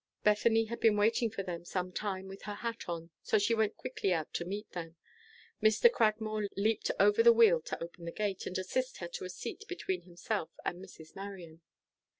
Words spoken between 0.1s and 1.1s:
Bethany had been